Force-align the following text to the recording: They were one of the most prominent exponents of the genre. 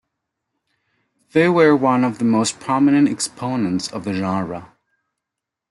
They 1.33 1.47
were 1.47 1.75
one 1.75 2.03
of 2.03 2.17
the 2.17 2.25
most 2.25 2.59
prominent 2.59 3.07
exponents 3.07 3.87
of 3.93 4.03
the 4.03 4.15
genre. 4.15 4.75